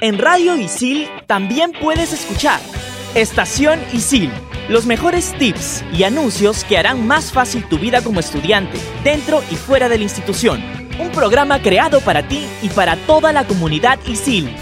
[0.00, 2.60] En Radio Isil también puedes escuchar
[3.14, 4.30] Estación Isil,
[4.68, 9.56] los mejores tips y anuncios que harán más fácil tu vida como estudiante, dentro y
[9.56, 10.62] fuera de la institución.
[10.98, 14.54] Un programa creado para ti y para toda la comunidad Isil.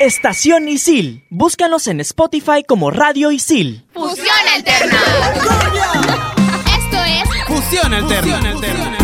[0.00, 1.24] Estación Isil.
[1.30, 3.84] Búscanos en Spotify como Radio Isil.
[3.94, 5.00] Fusión Alterna.
[6.76, 8.50] Esto es Fusión Alterna.
[8.50, 9.03] el Radio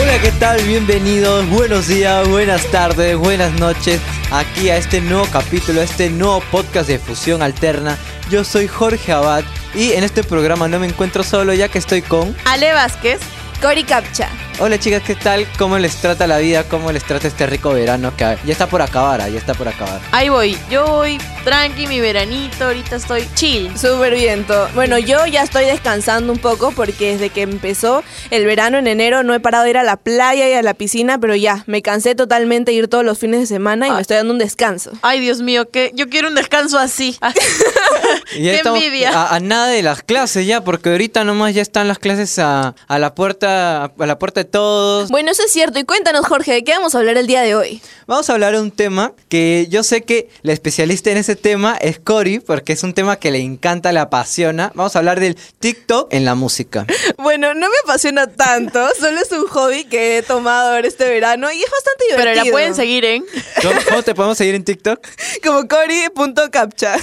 [0.00, 0.60] Hola, ¿qué tal?
[0.62, 4.00] Bienvenidos, buenos días, buenas tardes, buenas noches
[4.32, 7.96] aquí a este nuevo capítulo, a este nuevo podcast de Fusión Alterna.
[8.28, 9.44] Yo soy Jorge Abad
[9.74, 12.34] y en este programa no me encuentro solo ya que estoy con...
[12.44, 13.20] Ale Vázquez,
[13.62, 14.28] Cori Capcha.
[14.60, 15.46] Hola chicas, ¿qué tal?
[15.58, 16.62] ¿Cómo les trata la vida?
[16.62, 19.20] ¿Cómo les trata este rico verano que ya está por acabar?
[19.20, 20.00] ah, Ya está por acabar.
[20.12, 23.76] Ahí voy, yo voy tranqui, mi veranito, ahorita estoy chill.
[23.76, 24.68] Súper viento.
[24.74, 29.24] Bueno, yo ya estoy descansando un poco porque desde que empezó el verano en enero
[29.24, 31.82] no he parado de ir a la playa y a la piscina, pero ya, me
[31.82, 33.94] cansé totalmente de ir todos los fines de semana y Ah.
[33.96, 34.92] me estoy dando un descanso.
[35.02, 37.18] Ay, Dios mío, que yo quiero un descanso así.
[38.32, 39.10] Qué envidia.
[39.10, 42.74] A, a nada de las clases ya, porque ahorita nomás ya están las clases a,
[42.86, 45.10] a la puerta a la puerta de todos.
[45.10, 45.78] Bueno, eso es cierto.
[45.78, 47.80] Y cuéntanos, Jorge, ¿de qué vamos a hablar el día de hoy?
[48.06, 51.76] Vamos a hablar de un tema que yo sé que la especialista en ese tema
[51.80, 54.70] es Cory, porque es un tema que le encanta, le apasiona.
[54.74, 56.86] Vamos a hablar del TikTok en la música.
[57.16, 61.50] Bueno, no me apasiona tanto, solo es un hobby que he tomado ahora este verano
[61.50, 62.44] y es bastante Pero divertido.
[62.44, 63.24] la pueden seguir en
[63.62, 65.00] ¿Cómo, cómo te podemos seguir en TikTok?
[65.44, 66.96] Como cori.captcha.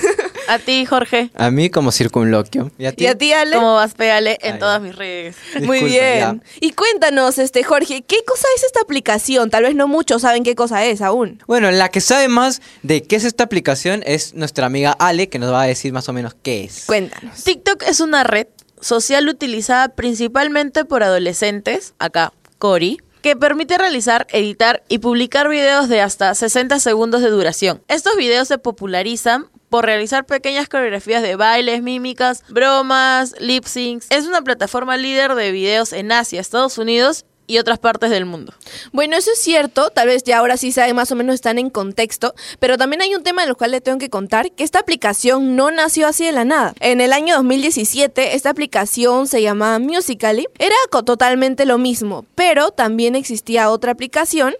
[0.47, 1.31] a ti, Jorge.
[1.36, 2.72] A mí como circunloquio.
[2.78, 3.03] ¿Y a ti?
[3.06, 3.56] ¿Y a ti, Ale?
[3.56, 4.59] Como vas, pégale en Ay.
[4.59, 5.36] todas mis redes.
[5.62, 6.44] Muy bien.
[6.59, 9.50] Y cuéntanos, este Jorge, ¿qué cosa es esta aplicación?
[9.50, 11.42] Tal vez no muchos saben qué cosa es aún.
[11.48, 15.40] Bueno, la que sabe más de qué es esta aplicación es nuestra amiga Ale, que
[15.40, 16.86] nos va a decir más o menos qué es.
[16.86, 17.44] Cuéntanos.
[17.44, 18.48] TikTok es una red
[18.80, 26.02] social utilizada principalmente por adolescentes, acá Cori, que permite realizar, editar y publicar videos de
[26.02, 27.81] hasta 60 segundos de duración.
[27.88, 34.08] Estos videos se popularizan por realizar pequeñas coreografías de bailes, mímicas, bromas, lip syncs.
[34.09, 38.54] Es una plataforma líder de videos en Asia, Estados Unidos y otras partes del mundo.
[38.92, 41.70] Bueno, eso es cierto, tal vez ya ahora sí saben más o menos están en
[41.70, 44.80] contexto, pero también hay un tema en el cual le tengo que contar que esta
[44.80, 46.74] aplicación no nació así de la nada.
[46.82, 53.16] En el año 2017 esta aplicación se llamaba Musical.ly, era totalmente lo mismo, pero también
[53.16, 54.53] existía otra aplicación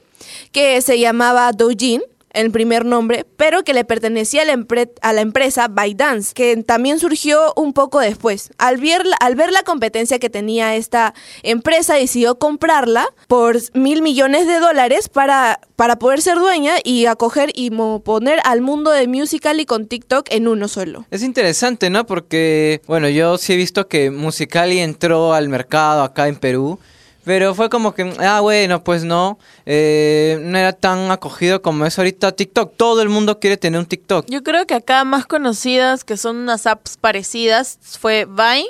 [0.54, 2.02] que se llamaba Doujin,
[2.34, 7.74] el primer nombre, pero que le pertenecía a la, empresa ByteDance, que también surgió un
[7.74, 8.52] poco después.
[8.58, 14.47] Al ver, al ver la competencia que tenía esta empresa, decidió comprarla por mil millones
[14.47, 17.72] de dólares para, para poder ser dueña y acoger y
[18.03, 21.06] poner al mundo de Musical.ly con TikTok en uno solo.
[21.12, 22.06] Es interesante, ¿no?
[22.06, 26.80] Porque, bueno, yo sí he visto que Musicali entró al mercado acá en Perú,
[27.24, 31.98] pero fue como que, ah, bueno, pues no, eh, no era tan acogido como es
[31.98, 32.74] ahorita TikTok.
[32.76, 34.26] Todo el mundo quiere tener un TikTok.
[34.28, 38.70] Yo creo que acá más conocidas, que son unas apps parecidas, fue Vine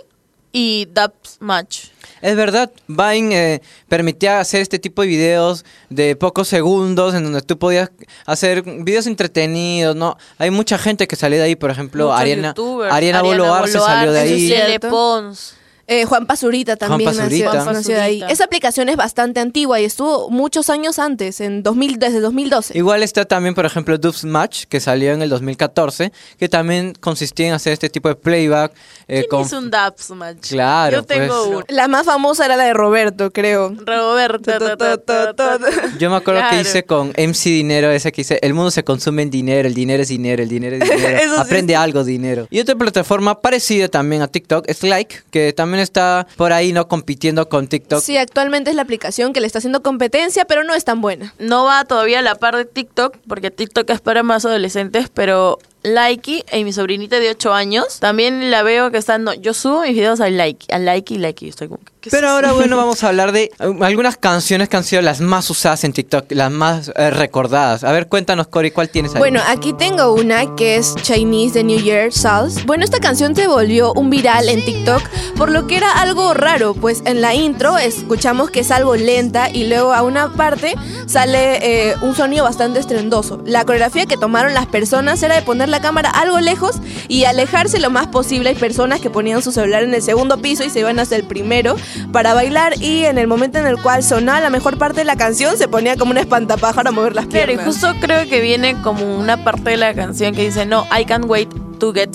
[0.52, 1.86] y Dubs Match.
[2.22, 7.42] Es verdad, Vine eh, permitía hacer este tipo de videos de pocos segundos en donde
[7.42, 7.90] tú podías
[8.26, 10.18] hacer videos entretenidos, ¿no?
[10.38, 12.54] Hay mucha gente que salió de ahí, por ejemplo, Muchos Ariana.
[12.92, 14.80] Ariana Boloar se salió de ahí.
[14.80, 15.56] Pons.
[15.92, 17.54] Eh, Juan Pazurita también Pazurita.
[17.54, 18.20] nació, nació de ahí.
[18.22, 18.34] Pazurita.
[18.34, 22.78] Esa aplicación es bastante antigua y estuvo muchos años antes, en 2000, desde 2012.
[22.78, 27.48] Igual está también, por ejemplo, Dubs Match, que salió en el 2014, que también consistía
[27.50, 28.72] en hacer este tipo de playback.
[29.10, 30.50] eh, ¿Quién con- hizo un Dubs Match?
[30.52, 31.56] Claro, Yo tengo pues.
[31.58, 31.66] uno.
[31.68, 33.76] La más famosa era la de Roberto, creo.
[33.86, 34.40] Roberto.
[34.44, 35.60] ta, ta, ta, ta, ta.
[36.00, 36.62] Yo me acuerdo que Claro.
[36.62, 40.04] hice con MC Dinero, ese que dice, el mundo se consume en dinero, el dinero
[40.04, 42.48] es dinero, el dinero es dinero, Eso sí aprende algo dinero.
[42.50, 46.88] Y otra plataforma parecida también a TikTok es Like, que también está por ahí, ¿no?
[46.88, 48.02] Compitiendo con TikTok.
[48.02, 51.34] Sí, actualmente es la aplicación que le está haciendo competencia, pero no es tan buena.
[51.40, 55.60] No va todavía a la par de TikTok, porque TikTok es para más adolescentes, pero
[55.84, 59.82] Likey y mi sobrinita de 8 años, también la veo que están, no, yo subo
[59.82, 63.04] mis videos a Likey, a Likey, Likey, estoy como, ¿qué es Pero ahora, bueno, vamos
[63.04, 63.52] a hablar de eh,
[63.82, 67.84] algunas canciones que han sido las más usadas en TikTok, las más eh, recordadas.
[67.84, 69.20] A ver, cuéntanos, Cory, ¿cuál tienes ahí?
[69.20, 72.64] Bueno, aquí tengo una que es Chinese de New Year Sauce.
[72.66, 75.02] Bueno, esta canción se volvió un viral en TikTok,
[75.36, 79.50] por lo que era algo raro, pues en la intro escuchamos que es algo lenta
[79.50, 80.76] y luego a una parte
[81.08, 83.42] sale eh, un sonido bastante estrendoso.
[83.46, 86.76] La coreografía que tomaron las personas era de poner la cámara algo lejos
[87.08, 88.50] y alejarse lo más posible.
[88.50, 91.24] Hay personas que ponían su celular en el segundo piso y se iban hasta el
[91.24, 91.76] primero
[92.12, 95.16] para bailar y en el momento en el cual sonaba la mejor parte de la
[95.16, 97.66] canción se ponía como un espantapájaro a mover las Claro, y piernas.
[97.76, 101.26] justo creo que viene como una parte de la canción que dice, no, I can't
[101.26, 102.10] wait to get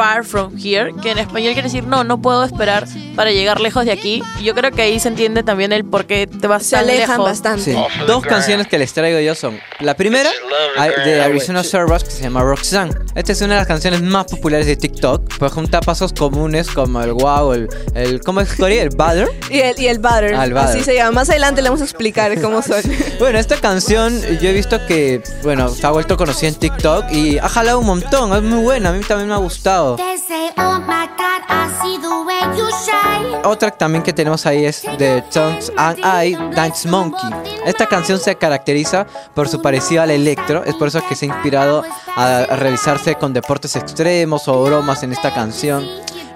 [0.00, 3.84] far from here, que en español quiere decir no, no puedo esperar para llegar lejos
[3.84, 4.22] de aquí.
[4.40, 6.84] Y yo creo que ahí se entiende también el por qué te vas Se tan
[6.84, 7.24] alejan lejos.
[7.26, 7.62] bastante.
[7.74, 7.76] Sí.
[8.06, 10.30] Dos canciones que les traigo yo son la primera
[11.04, 12.94] de Arizona Servers que se llama Roxanne.
[13.14, 17.02] Esta es una de las canciones más populares de TikTok, pues junta pasos comunes como
[17.02, 18.78] el wow, el, el ¿cómo es Cory?
[18.78, 19.28] El butter.
[19.50, 20.34] Y el, y el butter.
[20.34, 20.68] Ah, el butter.
[20.68, 21.10] Así se llama.
[21.12, 22.82] Más adelante le vamos a explicar cómo son.
[23.18, 27.38] Bueno, esta canción yo he visto que, bueno, se ha vuelto conocida en TikTok y
[27.38, 29.96] ha jalado un montón, es muy buena, a mí también me ha gustado.
[29.96, 32.99] They say, oh my God, I see the way you shine.
[33.44, 37.30] Otra también que tenemos ahí es de Tongues and I, Dance Monkey.
[37.66, 41.28] Esta canción se caracteriza por su parecido al electro, es por eso que se ha
[41.28, 41.82] inspirado
[42.16, 45.86] a, realizarse con deportes extremos o bromas en esta canción.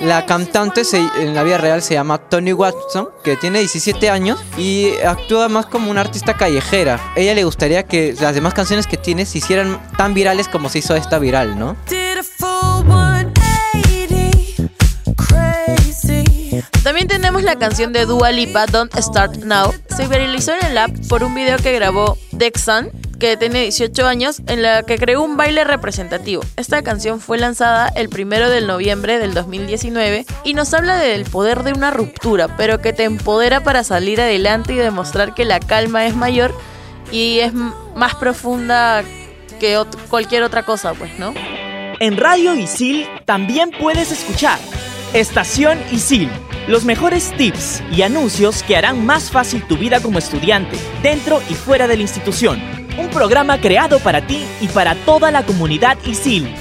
[0.01, 4.91] La cantante en la vida real se llama Tony Watson, que tiene 17 años y
[4.99, 7.01] actúa más como una artista callejera.
[7.15, 10.81] Ella le gustaría que las demás canciones que tiene se hicieran tan virales como se
[10.81, 11.77] hizo esta viral, ¿no?
[16.85, 19.73] También tenemos la canción de Dua Lipa, Don't Start Now.
[19.97, 24.43] Se viralizó en el app por un video que grabó Dexon, que tiene 18 años,
[24.49, 26.43] en la que creó un baile representativo.
[26.59, 31.63] Esta canción fue lanzada el primero de noviembre del 2019 y nos habla del poder
[31.63, 36.05] de una ruptura, pero que te empodera para salir adelante y demostrar que la calma
[36.05, 36.55] es mayor
[37.11, 39.03] y es más profunda
[39.59, 41.33] que cualquier otra cosa, pues, ¿no?
[41.99, 44.59] En Radio Isil también puedes escuchar
[45.15, 46.29] Estación Isil,
[46.67, 51.55] los mejores tips y anuncios que harán más fácil tu vida como estudiante, dentro y
[51.55, 52.63] fuera de la institución.
[52.99, 56.55] Un programa creado para ti y para toda la comunidad Isil.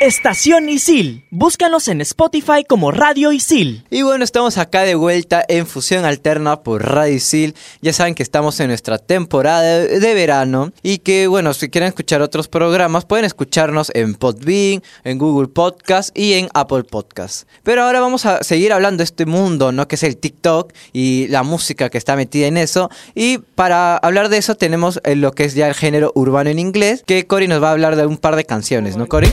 [0.00, 1.24] Estación Isil.
[1.30, 3.86] Búscanos en Spotify como Radio Isil.
[3.88, 7.54] Y bueno, estamos acá de vuelta en Fusión Alterna por Radio Isil.
[7.80, 12.20] Ya saben que estamos en nuestra temporada de, verano y que bueno, si quieren escuchar
[12.20, 17.48] otros programas pueden escucharnos en Podbean, en Google Podcast y en Apple Podcast.
[17.62, 19.88] Pero ahora vamos a seguir hablando de este mundo, ¿no?
[19.88, 22.90] Que es el TikTok y la música que está metida en eso.
[23.14, 26.58] Y para hablar de eso tenemos eh, lo que es ya el género urbano en
[26.58, 29.32] inglés, que Cory nos va a hablar de un par de canciones, ¿no, Cory?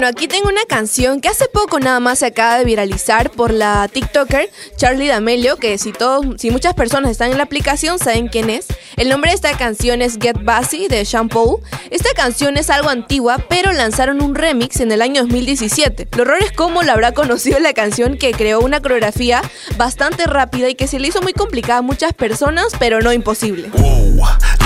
[0.00, 3.52] Bueno, aquí tengo una canción que hace poco nada más se acaba de viralizar por
[3.52, 8.28] la TikToker Charlie D'Amelio, que si todos, si muchas personas están en la aplicación saben
[8.28, 8.66] quién es.
[8.96, 11.60] El nombre de esta canción es Get Bassy de Sean Paul.
[11.90, 16.08] Esta canción es algo antigua, pero lanzaron un remix en el año 2017.
[16.16, 19.42] Lo raro es cómo la habrá conocido la canción que creó una coreografía
[19.76, 23.70] bastante rápida y que se le hizo muy complicada a muchas personas, pero no imposible.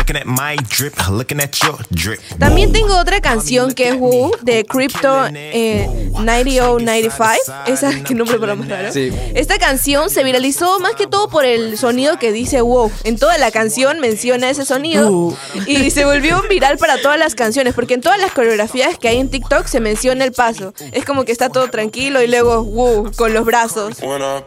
[0.05, 2.21] Looking at my drip, looking at your drip.
[2.39, 7.35] También tengo otra canción que es Woo de Crypto eh, 9095.
[7.67, 8.93] Esa, qué nombre para más raro.
[8.93, 9.11] Sí.
[9.35, 12.91] Esta canción se viralizó más que todo por el sonido que dice wow.
[13.05, 15.35] En toda la canción menciona ese sonido
[15.67, 19.19] y se volvió viral para todas las canciones porque en todas las coreografías que hay
[19.19, 20.75] en TikTok se menciona el paso.
[20.93, 23.99] Es como que está todo tranquilo y luego wow con los brazos.
[24.03, 24.43] When I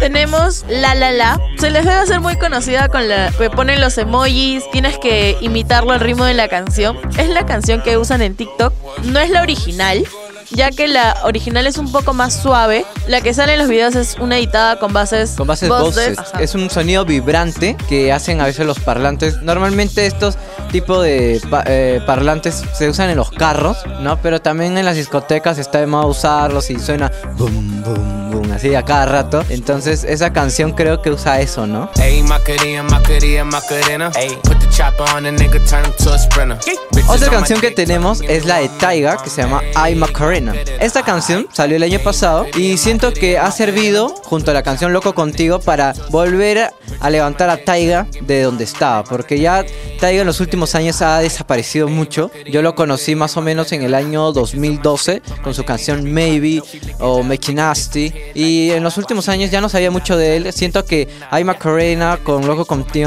[0.00, 1.40] Tenemos La La La.
[1.58, 4.68] Se les debe hacer muy conocida con la que ponen los emojis.
[4.72, 6.98] Tienes que imitarlo al ritmo de la canción.
[7.18, 8.72] Es la canción que usan en TikTok.
[9.04, 10.04] No es la original.
[10.54, 12.84] Ya que la original es un poco más suave.
[13.08, 15.30] La que sale en los videos es una editada con bases.
[15.36, 16.18] Con bases voces.
[16.40, 19.40] Es un sonido vibrante que hacen a veces los parlantes.
[19.42, 20.36] Normalmente estos
[20.70, 24.20] tipos de pa- eh, parlantes se usan en los carros, ¿no?
[24.20, 28.74] Pero también en las discotecas está de moda usarlos y suena boom, boom, boom, así
[28.74, 29.44] a cada rato.
[29.48, 31.90] Entonces esa canción creo que usa eso, ¿no?
[32.00, 34.10] Ayy, Macarena, Macarena, Macarena.
[34.16, 36.58] Ayy, put the chopper on the nigga, turn him to a sprinter.
[36.92, 40.41] Bitches Otra canción que tenemos es la de Taiga, que se llama I Macarena.
[40.80, 44.92] Esta canción salió el año pasado y siento que ha servido, junto a la canción
[44.92, 46.72] Loco Contigo, para volver
[47.02, 49.04] a levantar a Taiga de donde estaba.
[49.04, 49.64] Porque ya
[50.00, 52.30] Taiga en los últimos años ha desaparecido mucho.
[52.50, 56.62] Yo lo conocí más o menos en el año 2012 con su canción Maybe
[56.98, 58.12] o Make It Nasty.
[58.34, 60.52] Y en los últimos años ya no sabía mucho de él.
[60.52, 62.66] Siento que I Macarena con Loco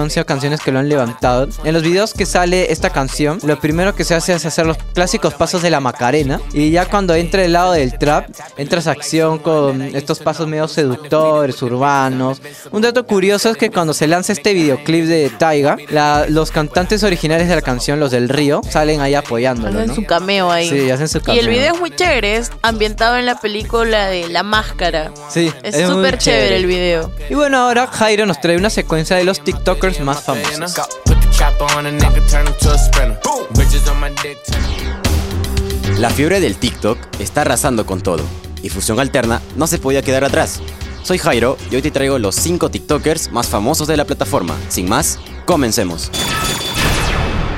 [0.10, 1.48] sido canciones que lo han levantado.
[1.64, 4.78] En los videos que sale esta canción, lo primero que se hace es hacer los
[4.94, 6.40] clásicos pasos de la Macarena.
[6.54, 11.62] Y ya cuando entra el lado del trap, entra acción con estos pasos medio seductores,
[11.62, 12.42] urbanos.
[12.72, 17.04] Un dato curioso es que cuando se lanza este videoclip de Taiga, la- los cantantes
[17.04, 19.78] originales de la canción, los del Río, salen ahí apoyándolo.
[19.80, 19.96] Hacen ¿no?
[19.96, 20.70] su cameo ahí.
[20.70, 21.50] Sí, hacen su Y el cameo.
[21.50, 22.38] video es muy chévere.
[22.38, 25.12] Es ambientado en la película de La Máscara.
[25.30, 27.12] Sí, Es súper chévere el video.
[27.30, 30.74] Y bueno, ahora Jairo nos trae una secuencia de los TikTokers más famosos.
[31.06, 33.20] Put the chopper on a nigga, turn him to a sprinter.
[33.52, 38.24] Bitches on my dick, turn La fiebre del TikTok está arrasando con todo,
[38.62, 40.60] y Fusión Alterna no se podía quedar atrás.
[41.06, 44.58] Soy Jairo y hoy te traigo los 5 TikTokers más famosos de la plataforma.
[44.70, 46.10] Sin más, comencemos.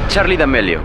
[0.10, 0.82] Charlie D'Amelio.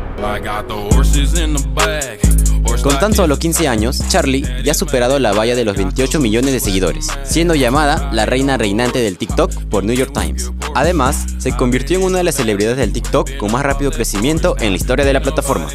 [2.84, 6.52] Con tan solo 15 años, Charlie ya ha superado la valla de los 28 millones
[6.52, 10.52] de seguidores, siendo llamada la reina reinante del TikTok por New York Times.
[10.74, 14.70] Además, se convirtió en una de las celebridades del TikTok con más rápido crecimiento en
[14.70, 15.68] la historia de la plataforma.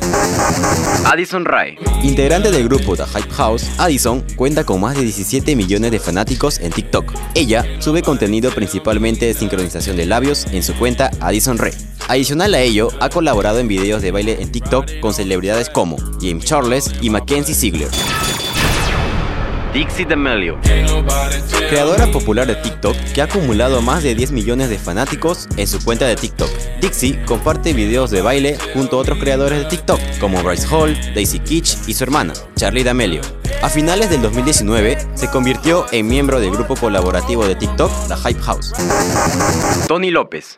[1.05, 1.77] Addison Rae.
[2.03, 6.59] Integrante del grupo The Hype House, Addison cuenta con más de 17 millones de fanáticos
[6.59, 7.13] en TikTok.
[7.35, 11.73] Ella sube contenido principalmente de sincronización de labios en su cuenta Addison Rae.
[12.07, 16.45] Adicional a ello, ha colaborado en videos de baile en TikTok con celebridades como James
[16.45, 17.89] Charles y Mackenzie Ziegler.
[19.77, 20.59] Dixie D'Amelio.
[21.69, 25.79] Creadora popular de TikTok que ha acumulado más de 10 millones de fanáticos en su
[25.83, 26.49] cuenta de TikTok.
[26.81, 31.37] Dixie comparte videos de baile junto a otros creadores de TikTok como Bryce Hall, Daisy
[31.37, 33.21] Kitsch y su hermana, Charlie D'Amelio.
[33.61, 38.41] A finales del 2019 se convirtió en miembro del grupo colaborativo de TikTok, The Hype
[38.41, 38.73] House.
[39.87, 40.55] Tony López.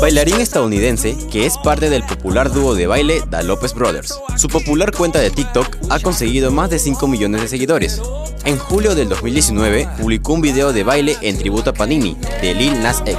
[0.00, 4.18] Bailarín estadounidense que es parte del popular dúo de baile The Lopez Brothers.
[4.36, 8.02] Su popular cuenta de TikTok ha conseguido más de 5 millones de seguidores.
[8.46, 12.80] En julio del 2019 publicó un video de baile en tributo a Panini de Lil
[12.80, 13.18] Nas X.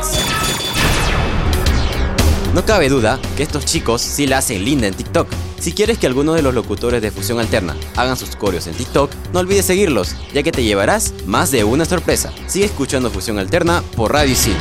[2.54, 5.28] No cabe duda que estos chicos sí la hacen linda en TikTok.
[5.60, 9.12] Si quieres que algunos de los locutores de Fusión Alterna hagan sus coreos en TikTok,
[9.34, 12.32] no olvides seguirlos, ya que te llevarás más de una sorpresa.
[12.48, 14.56] Sigue escuchando Fusión Alterna por Radio Isil.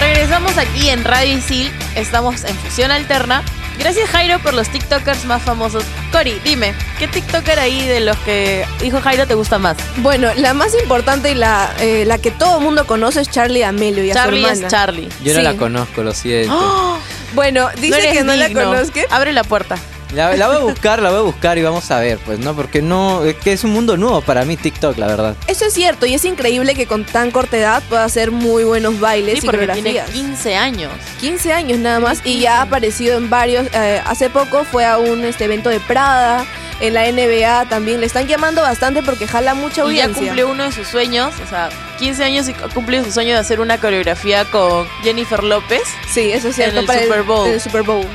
[0.00, 3.44] Regresamos aquí en Radio Isil, estamos en Fusión Alterna.
[3.78, 5.84] Gracias Jairo por los TikTokers más famosos.
[6.16, 9.76] Cori, dime, ¿qué TikToker ahí de los que dijo Jairo te gusta más?
[9.98, 13.60] Bueno, la más importante y la, eh, la que todo el mundo conoce es Charlie
[13.60, 14.66] D'Amelio y a Charlie su es.
[14.68, 15.08] Charlie.
[15.22, 15.44] Yo no Sí.
[15.44, 16.54] la conozco, lo siento.
[16.58, 16.98] ¡Oh!
[17.34, 18.64] Bueno, dice eres que no la digno.
[18.64, 19.00] conozca.
[19.10, 19.76] Abre la puerta.
[20.14, 22.54] La, la voy a buscar, la voy a buscar y vamos a ver, pues, ¿no?
[22.54, 25.36] Porque no, es que es un mundo nuevo para mí TikTok, la verdad.
[25.48, 29.00] Eso es cierto y es increíble que con tan corta edad pueda hacer muy buenos
[29.00, 30.10] bailes Sí, y porque tiene coreografías.
[30.10, 30.92] 15 años.
[31.20, 33.66] 15 años nada más y ya ha aparecido en varios.
[33.72, 36.46] eh, hace poco fue a un este, evento de Prada,
[36.80, 38.00] en la NBA también.
[38.00, 40.22] Le están llamando bastante porque jala mucha Y ya audiencia.
[40.22, 43.40] cumplió uno de sus sueños, o sea, 15 años y ha cumplido su sueño de
[43.40, 45.82] hacer una coreografía con Jennifer López.
[46.08, 46.74] Sí, eso es cierto.
[46.76, 47.48] En el para Super Bowl.
[47.48, 48.06] en el Super Bowl.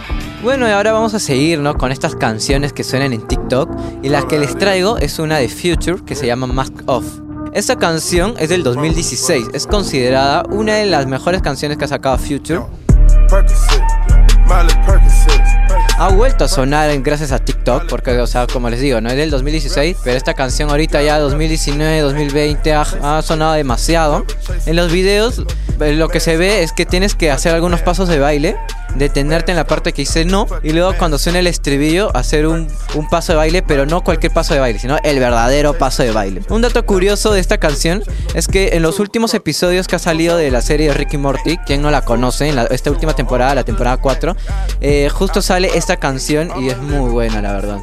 [0.44, 1.78] Bueno, y ahora vamos a seguir, ¿no?
[1.78, 3.70] Con estas canciones que suenan en TikTok.
[4.02, 7.06] Y la que les traigo es una de Future que se llama Mask Off.
[7.54, 9.50] Esta canción es del 2016.
[9.54, 12.62] Es considerada una de las mejores canciones que ha sacado Future.
[16.00, 19.18] Ha vuelto a sonar gracias a TikTok, porque, o sea, como les digo, no es
[19.18, 24.26] del 2016, pero esta canción ahorita ya 2019, 2020 ha, ha sonado demasiado.
[24.66, 25.44] En los videos
[25.82, 28.56] eh, lo que se ve es que tienes que hacer algunos pasos de baile,
[28.96, 32.68] detenerte en la parte que dice no, y luego cuando suena el estribillo hacer un,
[32.96, 36.12] un paso de baile, pero no cualquier paso de baile, sino el verdadero paso de
[36.12, 36.42] baile.
[36.50, 40.38] Un dato curioso de esta canción es que en los últimos episodios que ha salido
[40.38, 43.64] de la serie de Ricky Morty, quien no la conoce, en esta última temporada, la
[43.64, 44.36] temporada 4,
[44.82, 47.80] eh, justo sale esta canción y es muy buena, la verdad.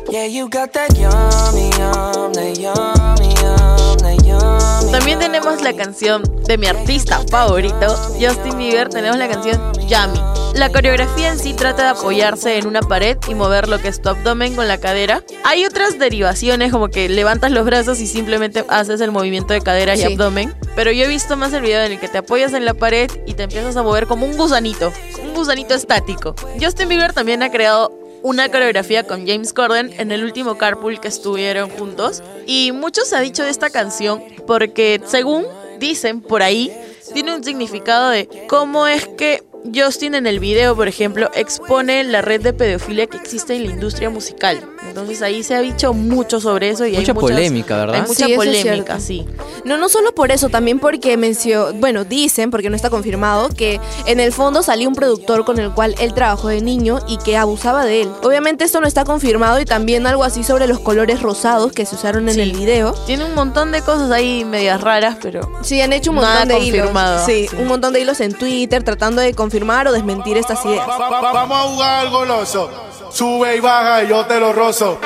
[4.90, 10.20] También tenemos la canción de mi artista favorito, Justin Bieber, tenemos la canción Yummy.
[10.54, 14.00] La coreografía en sí trata de apoyarse en una pared y mover lo que es
[14.00, 15.22] tu abdomen con la cadera.
[15.44, 19.94] Hay otras derivaciones como que levantas los brazos y simplemente haces el movimiento de cadera
[19.94, 20.54] y abdomen.
[20.74, 23.10] Pero yo he visto más el video en el que te apoyas en la pared
[23.26, 26.34] y te empiezas a mover como un gusanito, un gusanito estático.
[26.60, 31.08] Justin Bieber también ha creado una coreografía con James Corden en el último carpool que
[31.08, 32.22] estuvieron juntos.
[32.46, 35.46] Y mucho se ha dicho de esta canción porque según
[35.78, 36.72] dicen por ahí,
[37.14, 39.42] tiene un significado de cómo es que
[39.74, 43.72] Justin en el video, por ejemplo, expone la red de pedofilia que existe en la
[43.72, 44.60] industria musical.
[44.86, 47.94] Entonces ahí se ha dicho mucho sobre eso y hay Mucha muchas- polémica, ¿verdad?
[47.96, 49.00] Hay mucha Sí, es polémica, cierto.
[49.00, 49.26] sí.
[49.64, 53.80] No, no solo por eso, también porque mencionó, bueno, dicen, porque no está confirmado, que
[54.06, 57.36] en el fondo salió un productor con el cual él trabajó de niño y que
[57.36, 58.08] abusaba de él.
[58.22, 61.94] Obviamente esto no está confirmado y también algo así sobre los colores rosados que se
[61.96, 62.40] usaron en Sí.
[62.40, 62.92] el video.
[63.06, 66.48] Tiene un montón de cosas ahí medias raras, pero Sí, han hecho un Nada montón
[66.60, 66.76] de hilos.
[66.80, 67.56] confirmado, Sí, sí.
[67.56, 70.86] un montón de hilos en Twitter tratando de confirmar o desmentir estas ideas.
[70.88, 72.70] Va- va- vamos a jugar al goloso.
[73.10, 74.67] Sube y baja y yo te lo rozo.
[74.68, 74.98] Otra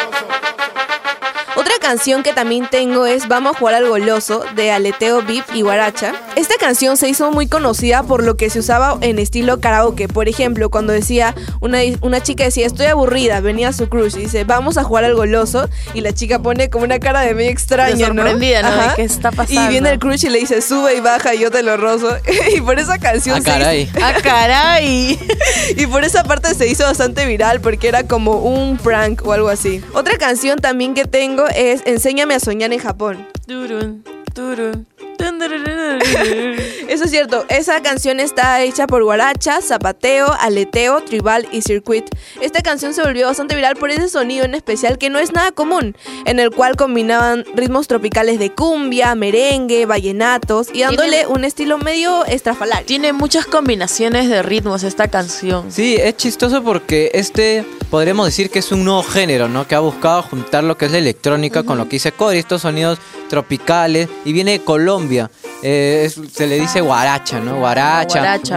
[1.83, 6.15] canción que también tengo es Vamos a jugar al goloso de Aleteo Beef y Guaracha.
[6.37, 10.09] Esta canción se hizo muy conocida por lo que se usaba en estilo karaoke.
[10.09, 14.21] Por ejemplo, cuando decía, una, una chica decía, estoy aburrida, venía a su crush y
[14.21, 15.69] dice, vamos a jugar al goloso.
[15.93, 18.71] Y la chica pone como una cara de medio extraña, De sorprendida, ¿no?
[18.71, 18.95] De Ajá.
[18.97, 19.62] qué está pasando.
[19.65, 22.17] Y viene el crush y le dice, sube y baja y yo te lo rozo.
[22.57, 23.91] y por esa canción Ah, se hizo- caray.
[24.03, 25.19] ¡Ah, caray!
[25.77, 29.49] y por esa parte se hizo bastante viral porque era como un prank o algo
[29.49, 29.83] así.
[29.95, 33.26] Otra canción también que tengo es Enséñame a soñar en Japón.
[33.47, 34.87] Turun, turun.
[36.88, 42.05] Eso es cierto, esa canción está hecha por guaracha, zapateo, aleteo, tribal y circuit.
[42.41, 45.52] Esta canción se volvió bastante viral por ese sonido en especial que no es nada
[45.52, 51.79] común, en el cual combinaban ritmos tropicales de cumbia, merengue, vallenatos y dándole un estilo
[51.79, 52.87] medio estrafalario.
[52.87, 55.71] Tiene muchas combinaciones de ritmos esta canción.
[55.71, 59.67] Sí, es chistoso porque este podríamos decir que es un nuevo género, ¿no?
[59.67, 62.62] Que ha buscado juntar lo que es la electrónica con lo que dice Cory, estos
[62.62, 62.99] sonidos
[63.33, 65.31] tropicales y viene de Colombia.
[65.62, 67.57] Eh, es- se le dice guaracha, ¿no?
[67.57, 68.55] Guaracha, Guaracha.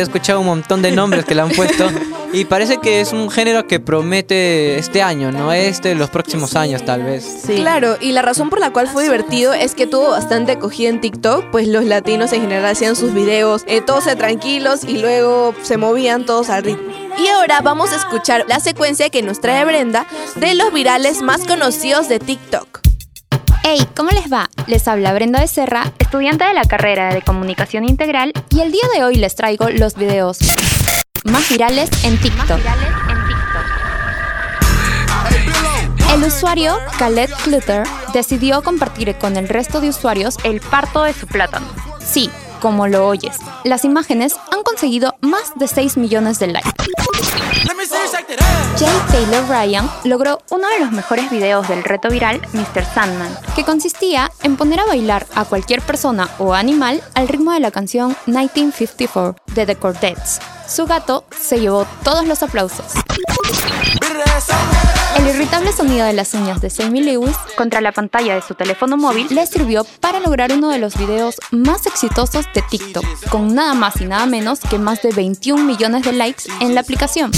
[0.00, 1.86] he escuchado un montón de nombres que le han puesto
[2.32, 5.52] y parece que es un género que promete este año, ¿no?
[5.52, 7.42] Este, los próximos años tal vez.
[7.46, 7.54] Sí.
[7.56, 11.00] Claro, y la razón por la cual fue divertido es que tuvo bastante acogida en
[11.00, 15.76] TikTok, pues los latinos en general hacían sus videos eh, todos tranquilos y luego se
[15.76, 16.92] movían todos al ritmo.
[17.22, 20.06] Y ahora vamos a escuchar la secuencia que nos trae Brenda
[20.36, 22.91] de los virales más conocidos de TikTok.
[23.64, 24.50] Hey, ¿cómo les va?
[24.66, 29.04] Les habla Brenda Becerra, estudiante de la carrera de Comunicación Integral, y el día de
[29.04, 30.38] hoy les traigo los videos
[31.24, 32.58] más virales en TikTok.
[36.12, 41.28] El usuario Khaled Clutter decidió compartir con el resto de usuarios el parto de su
[41.28, 41.66] plátano.
[42.04, 46.70] Sí, como lo oyes, las imágenes han conseguido más de 6 millones de likes.
[48.76, 52.84] Jay Taylor Ryan logró uno de los mejores videos del reto viral Mr.
[52.94, 57.60] Sandman, que consistía en poner a bailar a cualquier persona o animal al ritmo de
[57.60, 60.40] la canción 1954 de The Cordettes.
[60.68, 62.92] Su gato se llevó todos los aplausos.
[65.16, 68.96] El irritable sonido de las uñas de Sammy Lewis contra la pantalla de su teléfono
[68.98, 73.72] móvil le sirvió para lograr uno de los videos más exitosos de TikTok, con nada
[73.72, 77.30] más y nada menos que más de 21 millones de likes en la aplicación.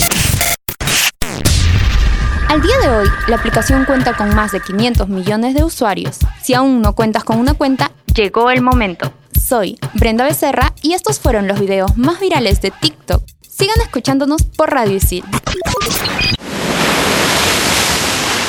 [2.48, 6.18] Al día de hoy, la aplicación cuenta con más de 500 millones de usuarios.
[6.42, 9.12] Si aún no cuentas con una cuenta, llegó el momento.
[9.40, 13.22] Soy Brenda Becerra y estos fueron los videos más virales de TikTok.
[13.40, 15.24] Sigan escuchándonos por Radio Isil.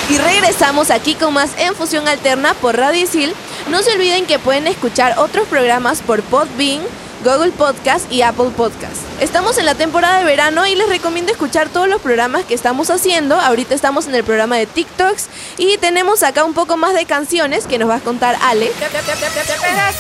[0.10, 3.34] Y regresamos aquí con más en Fusión Alterna por Radio Isil.
[3.70, 6.82] No se olviden que pueden escuchar otros programas por Podbean,
[7.26, 9.02] Google Podcast y Apple Podcast.
[9.20, 12.92] Estamos en la temporada de verano y les recomiendo escuchar todos los programas que estamos
[12.92, 13.40] haciendo.
[13.40, 17.66] Ahorita estamos en el programa de TikToks y tenemos acá un poco más de canciones
[17.66, 18.72] que nos va a contar Ale.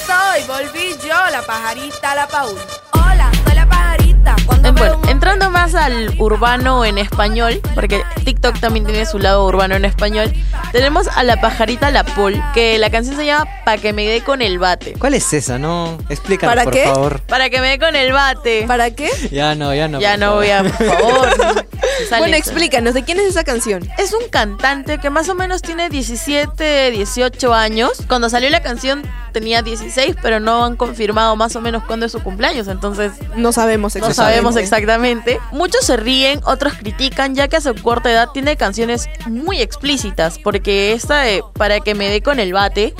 [0.05, 2.55] soy, volví yo, la pajarita, la Paul.
[2.91, 4.35] Hola, soy la pajarita.
[4.73, 9.85] Bueno, entrando más al urbano en español, porque TikTok también tiene su lado urbano en
[9.85, 10.33] español,
[10.71, 14.21] tenemos a la pajarita La Pol, que la canción se llama Pa' que me dé
[14.21, 14.93] con el bate.
[14.93, 15.57] ¿Cuál es esa?
[15.57, 16.83] No, explícanos ¿Para por qué?
[16.85, 17.19] favor.
[17.21, 18.65] Para que me dé con el bate.
[18.67, 19.09] ¿Para qué?
[19.31, 19.99] Ya no, ya no.
[20.01, 20.39] ya no favor.
[20.43, 21.65] voy a, por favor.
[22.17, 23.87] Bueno, explícanos, ¿de quién es esa canción?
[23.97, 27.91] Es un cantante que más o menos tiene 17, 18 años.
[28.09, 32.11] Cuando salió la canción tenía 16, pero no han confirmado más o menos cuándo es
[32.11, 32.67] su cumpleaños.
[32.67, 34.15] Entonces No sabemos no exactamente.
[34.15, 35.39] sabemos exactamente.
[35.51, 40.39] Muchos se ríen, otros critican, ya que a su corta edad tiene canciones muy explícitas.
[40.39, 42.93] Porque esta de Para que me dé con el bate.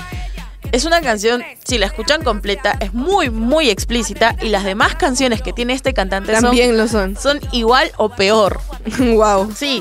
[0.72, 4.36] Es una canción, si la escuchan completa, es muy, muy explícita.
[4.42, 7.16] Y las demás canciones que tiene este cantante son, También lo son.
[7.16, 8.60] son igual o peor.
[9.00, 9.52] wow.
[9.56, 9.80] Sí,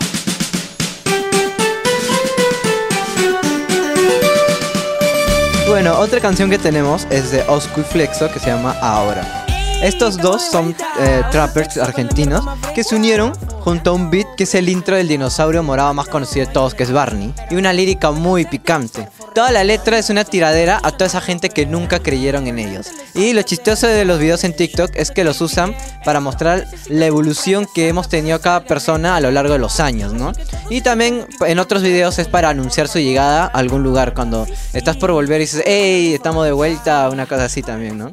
[5.67, 9.44] Bueno, otra canción que tenemos es de Oscu y Flexo que se llama Ahora.
[9.85, 12.43] Estos dos son eh, trappers argentinos
[12.75, 16.09] que se unieron junto a un beat que es el intro del dinosaurio morado más
[16.09, 19.09] conocido de todos, que es Barney, y una lírica muy picante.
[19.35, 22.89] Toda la letra es una tiradera a toda esa gente que nunca creyeron en ellos.
[23.15, 27.07] Y lo chistoso de los videos en TikTok es que los usan para mostrar la
[27.07, 30.33] evolución que hemos tenido cada persona a lo largo de los años, ¿no?
[30.71, 34.97] Y también en otros videos es para anunciar su llegada a algún lugar cuando estás
[34.97, 38.11] por volver y dices, hey, estamos de vuelta, una cosa así también, ¿no?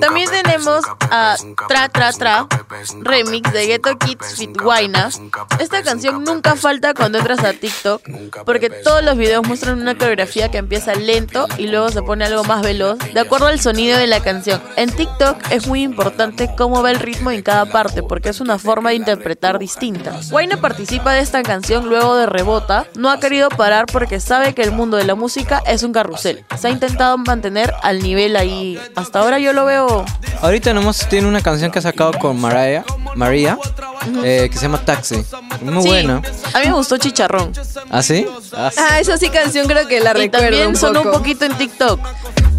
[0.00, 1.36] También tenemos a
[1.68, 2.46] Tra Tra Tra,
[3.00, 5.10] remix de Ghetto Kids Fit Guayna.
[5.58, 8.02] Esta canción nunca falta cuando entras a TikTok,
[8.44, 12.44] porque todos los videos muestran una coreografía que empieza lento y luego se pone algo
[12.44, 14.62] más veloz, de acuerdo al sonido de la canción.
[14.76, 18.58] En TikTok es muy importante cómo va el ritmo en cada parte, porque es una
[18.58, 20.20] forma de interpretar distinta.
[20.30, 24.62] Guayna participa de esta canción luego de Rebota, no ha querido parar porque sabe que
[24.62, 26.44] el mundo de la música es un carrusel.
[26.58, 28.78] Se ha intentado mantener al nivel ahí.
[28.96, 30.04] Hasta ahora yo lo veo
[30.40, 32.84] Ahorita nomás tiene una canción que ha sacado con Mariah,
[33.16, 33.58] María,
[34.22, 35.24] eh, que se llama Taxi.
[35.62, 36.22] Muy Sí, buena.
[36.54, 37.52] A mí me gustó Chicharrón.
[37.90, 38.24] ¿Ah, sí?
[38.56, 38.80] Ah, sí.
[38.80, 41.58] Ah, esa sí canción creo que la y recuerdo también un sonó un poquito en
[41.58, 42.00] TikTok.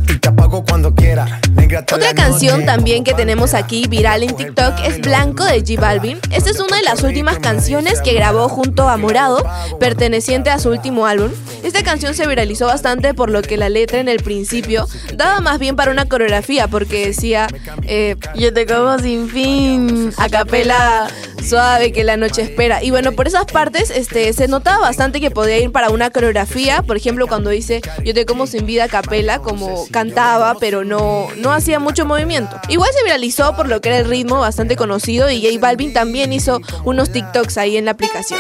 [0.10, 1.39] Y te apago cuando quiera.
[1.78, 6.18] Otra canción también que tenemos aquí viral en TikTok es Blanco de J Balvin.
[6.32, 9.46] Esta es una de las últimas canciones que grabó junto a Morado,
[9.80, 11.30] perteneciente a su último álbum.
[11.64, 15.60] Esta canción se viralizó bastante por lo que la letra en el principio daba más
[15.60, 17.48] bien para una coreografía porque decía
[17.84, 21.08] eh, Yo te como sin fin, a capela
[21.44, 22.84] suave que la noche espera.
[22.84, 26.82] Y bueno, por esas partes este, se notaba bastante que podía ir para una coreografía.
[26.82, 31.28] Por ejemplo, cuando dice Yo te como sin vida a capela, como cantaba, pero no,
[31.38, 32.60] no hacía mucho movimiento.
[32.67, 36.34] Igual se viralizó por lo que era el ritmo bastante conocido y J Balvin también
[36.34, 38.39] hizo unos TikToks ahí en la aplicación.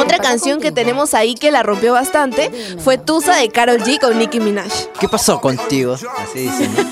[0.00, 4.18] Otra canción que tenemos ahí que la rompió bastante fue Tusa de Carol G con
[4.18, 4.70] Nicki Minaj.
[5.00, 5.94] ¿Qué pasó contigo?
[6.18, 6.90] Así dicen, ¿no?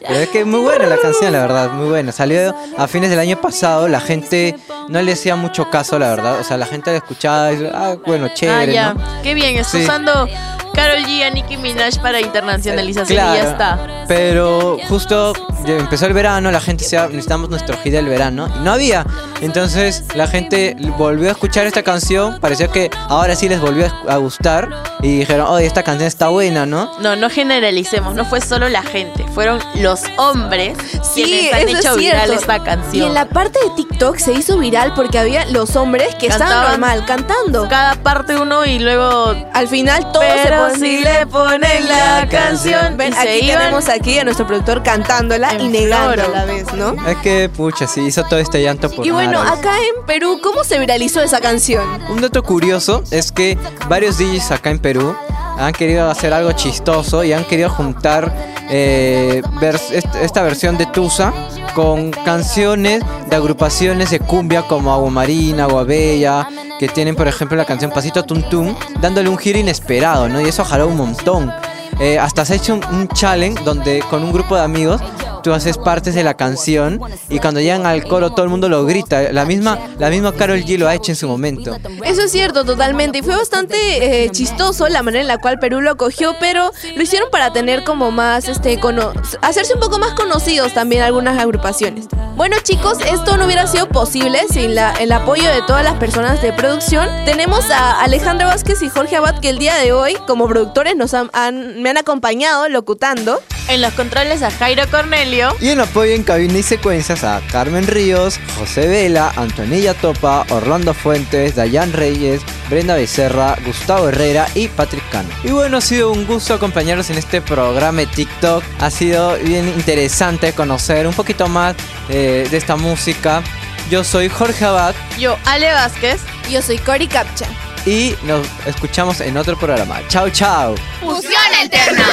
[0.00, 2.12] Pero es que es muy buena la canción, la verdad, muy buena.
[2.12, 4.54] Salió a fines del año pasado, la gente
[4.88, 6.38] no le hacía mucho caso, la verdad.
[6.38, 8.94] O sea, la gente la escuchaba y ah, bueno, chévere, Ah, ya.
[8.94, 9.22] ¿no?
[9.24, 9.82] Qué bien, Sí.
[9.82, 10.28] usando
[10.76, 14.04] Carol G a Nicki Minaj para internacionalización y ya Claro, está.
[14.06, 15.32] Pero justo
[15.66, 19.04] empezó el verano, la gente decía, necesitamos nuestro hit del verano, y no había.
[19.40, 24.16] Entonces la gente volvió a escuchar esta canción, parecía que ahora sí les volvió a
[24.18, 24.68] gustar,
[25.02, 26.90] y dijeron, oye, esta canción está buena, ¿no?
[27.00, 30.78] No, no generalicemos, no fue solo la gente, fueron los hombres
[31.14, 33.06] quienes han eso es hecho viral esta Y canción.
[33.08, 36.80] en la parte de TikTok se hizo viral porque había los hombres que estaban Cantaban
[36.80, 37.68] normal cantando.
[37.68, 42.96] Cada parte uno y luego Al final todos Pero se si le ponen la canción
[42.96, 46.34] Ven, aquí iban tenemos aquí a nuestro productor cantándola y negando floro.
[46.34, 46.94] a la vez, ¿no?
[47.08, 49.52] Es que, pucha, sí, hizo todo este llanto por Y bueno, nada.
[49.58, 51.84] acá en Perú, ¿cómo se viralizó esa canción?
[52.08, 55.16] Un dato curioso es que varios DJs acá en Perú
[55.58, 58.32] han querido hacer algo chistoso y han querido juntar
[58.68, 61.32] eh, vers- esta versión de Tusa
[61.76, 66.48] con canciones de agrupaciones de cumbia como Agua Marina, Agua Bella,
[66.80, 70.40] que tienen por ejemplo la canción Pasito Tum Tum, dándole un giro inesperado, ¿no?
[70.40, 71.52] Y eso jaló un montón.
[72.00, 75.02] Eh, hasta se ha hecho un, un challenge donde con un grupo de amigos
[75.46, 78.84] tú haces partes de la canción y cuando llegan al coro todo el mundo lo
[78.84, 79.30] grita.
[79.32, 81.76] La misma, la misma Carol G lo ha hecho en su momento.
[82.04, 83.18] Eso es cierto, totalmente.
[83.18, 87.00] Y fue bastante eh, chistoso la manera en la cual Perú lo cogió, pero lo
[87.00, 92.06] hicieron para tener como más, este, cono- hacerse un poco más conocidos también algunas agrupaciones.
[92.34, 96.42] Bueno chicos, esto no hubiera sido posible sin la- el apoyo de todas las personas
[96.42, 97.08] de producción.
[97.24, 101.14] Tenemos a Alejandra Vázquez y Jorge Abad que el día de hoy, como productores, nos
[101.14, 103.40] han- han- me han acompañado locutando.
[103.68, 105.35] en los controles a Jairo Cornelio.
[105.60, 110.94] Y en apoyo en cabina y secuencias a Carmen Ríos, José Vela, Antonella Topa, Orlando
[110.94, 115.28] Fuentes, Dayan Reyes, Brenda Becerra, Gustavo Herrera y Patrick Cano.
[115.44, 118.62] Y bueno, ha sido un gusto acompañarlos en este programa de TikTok.
[118.80, 121.76] Ha sido bien interesante conocer un poquito más
[122.08, 123.42] eh, de esta música.
[123.90, 126.20] Yo soy Jorge Abad Yo, Ale Vázquez.
[126.50, 127.46] Yo soy Cory Capcha.
[127.84, 130.00] y nos escuchamos en otro programa.
[130.08, 130.74] Chao, chao.
[131.00, 132.04] Fusión Alterna.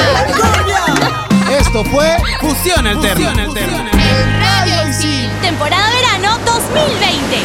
[1.59, 3.31] Esto fue Fusión Alterna.
[3.35, 5.29] Radio Isil.
[5.39, 7.37] Temporada verano 2020.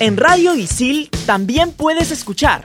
[0.00, 2.64] En Radio Isil también puedes escuchar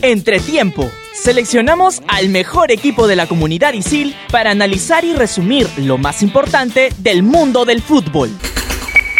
[0.00, 0.90] Entretiempo.
[1.12, 6.88] Seleccionamos al mejor equipo de la comunidad Isil para analizar y resumir lo más importante
[6.96, 8.30] del mundo del fútbol.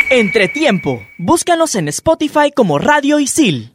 [0.09, 1.07] Entretiempo.
[1.19, 3.73] Búscanos en Spotify como Radio Isil.